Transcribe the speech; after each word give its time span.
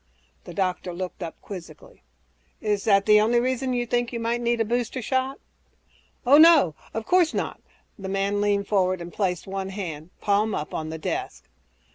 The 0.45 0.53
doctor 0.55 0.93
looked 0.95 1.21
up 1.21 1.39
quizzically, 1.43 2.01
"Is 2.59 2.85
that 2.85 3.05
the 3.05 3.21
only 3.21 3.39
reason 3.39 3.71
you 3.71 3.85
think 3.85 4.11
you 4.11 4.19
might 4.19 4.41
need 4.41 4.59
a 4.59 4.65
booster 4.65 4.99
shot?" 4.99 5.37
"Oh, 6.25 6.39
no... 6.39 6.73
of 6.91 7.05
course 7.05 7.35
not!" 7.35 7.61
The 7.99 8.09
man 8.09 8.41
leaned 8.41 8.67
forward 8.67 8.99
and 8.99 9.13
placed 9.13 9.45
one 9.45 9.69
hand, 9.69 10.09
palm 10.19 10.55
up, 10.55 10.73
on 10.73 10.89
the 10.89 10.97
desk. 10.97 11.43